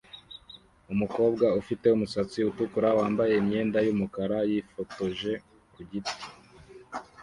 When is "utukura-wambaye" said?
2.49-3.33